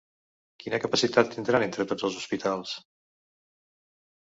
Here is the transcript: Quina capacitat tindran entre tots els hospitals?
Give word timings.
Quina 0.63 0.79
capacitat 0.85 1.29
tindran 1.35 1.67
entre 1.67 1.87
tots 1.93 2.09
els 2.11 2.19
hospitals? 2.23 2.75